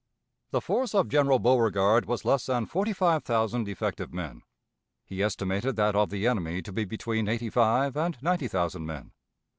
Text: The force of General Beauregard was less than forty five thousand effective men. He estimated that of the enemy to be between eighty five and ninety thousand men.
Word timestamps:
The 0.49 0.61
force 0.61 0.95
of 0.95 1.09
General 1.09 1.37
Beauregard 1.37 2.07
was 2.07 2.25
less 2.25 2.47
than 2.47 2.65
forty 2.65 2.91
five 2.91 3.23
thousand 3.23 3.67
effective 3.67 4.11
men. 4.15 4.41
He 5.05 5.21
estimated 5.21 5.75
that 5.75 5.95
of 5.95 6.09
the 6.09 6.25
enemy 6.25 6.63
to 6.63 6.71
be 6.71 6.85
between 6.85 7.27
eighty 7.27 7.51
five 7.51 7.95
and 7.95 8.17
ninety 8.19 8.47
thousand 8.47 8.87
men. 8.87 9.11